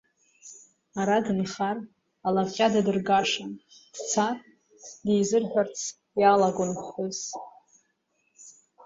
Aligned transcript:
Ара 1.01 1.17
дынхар 1.25 1.77
алапҟьа 2.27 2.67
дадыргашан, 2.73 3.51
дцар 3.93 4.37
дизырҳәарц 5.05 5.79
иалагон 6.19 6.71
ԥҳәыс. 6.79 7.19